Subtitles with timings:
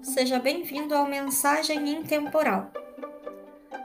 [0.00, 2.70] seja bem-vindo ao Mensagem Intemporal.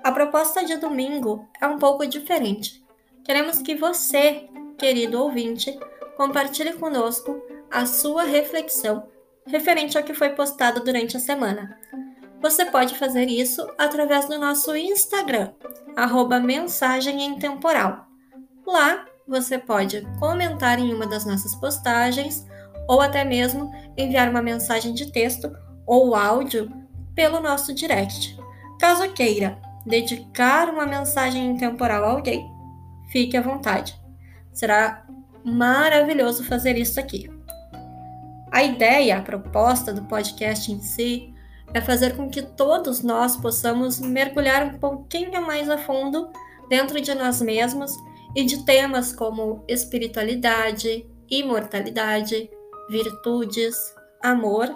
[0.03, 2.85] A proposta de domingo é um pouco diferente.
[3.23, 4.47] Queremos que você,
[4.77, 5.75] querido ouvinte,
[6.15, 7.41] compartilhe conosco
[7.71, 9.07] a sua reflexão
[9.47, 11.75] referente ao que foi postado durante a semana.
[12.39, 15.53] Você pode fazer isso através do nosso Instagram,
[15.95, 18.05] arroba Mensagem Intemporal.
[18.63, 22.45] Lá você pode comentar em uma das nossas postagens
[22.87, 25.51] ou até mesmo enviar uma mensagem de texto
[25.85, 26.71] ou áudio
[27.15, 28.37] pelo nosso direct.
[28.79, 32.49] Caso queira dedicar uma mensagem temporal a alguém,
[33.11, 33.99] fique à vontade.
[34.53, 35.05] Será
[35.43, 37.29] maravilhoso fazer isso aqui.
[38.51, 41.33] A ideia, a proposta do podcast em si
[41.73, 46.29] é fazer com que todos nós possamos mergulhar um pouquinho mais a fundo
[46.69, 47.95] dentro de nós mesmos
[48.35, 52.49] e de temas como espiritualidade, imortalidade,
[52.91, 54.69] virtudes, amor,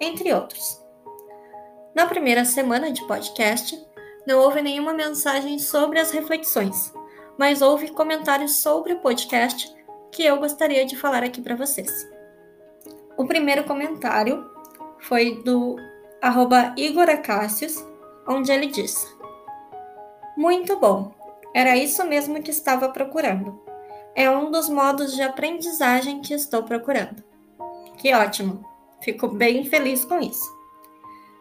[0.00, 0.82] entre outros.
[1.94, 3.78] Na primeira semana de podcast,
[4.26, 6.94] não houve nenhuma mensagem sobre as reflexões,
[7.38, 9.70] mas houve comentários sobre o podcast
[10.10, 11.90] que eu gostaria de falar aqui para vocês.
[13.18, 14.50] O primeiro comentário
[15.00, 15.76] foi do
[16.22, 17.08] arroba Igor
[18.26, 19.06] onde ele disse:
[20.38, 21.12] Muito bom,
[21.54, 23.60] era isso mesmo que estava procurando.
[24.14, 27.31] É um dos modos de aprendizagem que estou procurando.
[28.02, 28.64] Que ótimo!
[29.00, 30.44] Fico bem feliz com isso.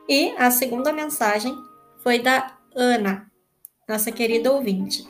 [0.08, 1.58] E a segunda mensagem
[2.04, 3.32] foi da Ana,
[3.90, 5.04] nossa querida ouvinte.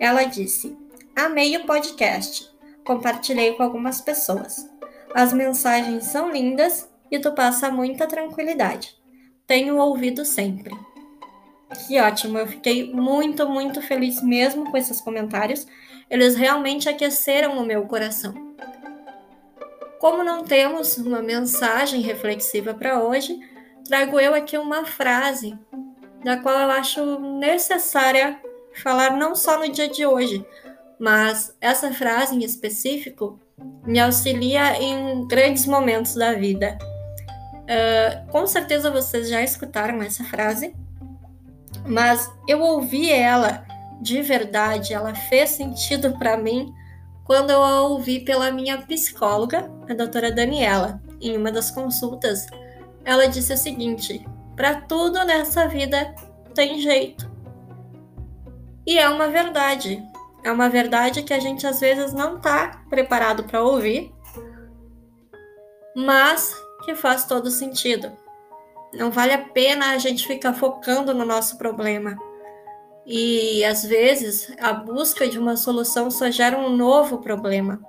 [0.00, 0.76] Ela disse:
[1.14, 2.50] Amei o podcast.
[2.84, 4.68] Compartilhei com algumas pessoas.
[5.14, 8.96] As mensagens são lindas e tu passa muita tranquilidade.
[9.46, 10.74] Tenho ouvido sempre.
[11.86, 15.64] Que ótimo, eu fiquei muito, muito feliz mesmo com esses comentários.
[16.10, 18.34] Eles realmente aqueceram o meu coração.
[19.98, 23.38] Como não temos uma mensagem reflexiva para hoje,
[23.84, 25.58] trago eu aqui uma frase
[26.24, 28.40] da qual eu acho necessária
[28.82, 30.44] falar não só no dia de hoje,
[30.98, 33.40] mas essa frase em específico
[33.84, 36.78] me auxilia em grandes momentos da vida.
[37.64, 40.74] Uh, com certeza vocês já escutaram essa frase,
[41.86, 43.66] mas eu ouvi ela
[44.00, 46.72] de verdade, ela fez sentido para mim
[47.28, 52.46] quando eu a ouvi pela minha psicóloga, a doutora Daniela, em uma das consultas,
[53.04, 56.14] ela disse o seguinte: para tudo nessa vida
[56.54, 57.30] tem jeito.
[58.86, 60.02] E é uma verdade.
[60.42, 64.10] É uma verdade que a gente às vezes não está preparado para ouvir,
[65.94, 68.10] mas que faz todo sentido.
[68.94, 72.16] Não vale a pena a gente ficar focando no nosso problema
[73.10, 77.80] e às vezes a busca de uma solução só gera um novo problema.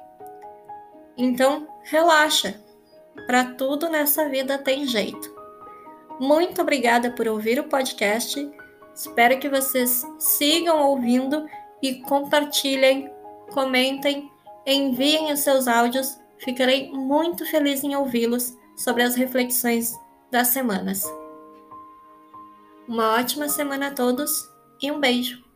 [1.17, 2.55] Então, relaxa.
[3.27, 5.35] Para tudo nessa vida tem jeito.
[6.21, 8.49] Muito obrigada por ouvir o podcast.
[8.95, 11.45] Espero que vocês sigam ouvindo
[11.81, 13.11] e compartilhem,
[13.51, 14.31] comentem,
[14.65, 16.17] enviem os seus áudios.
[16.37, 19.93] Ficarei muito feliz em ouvi-los sobre as reflexões
[20.31, 21.03] das semanas.
[22.87, 24.31] Uma ótima semana a todos
[24.81, 25.48] e um beijo!